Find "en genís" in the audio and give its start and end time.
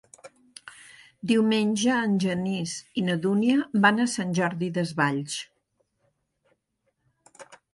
2.05-2.73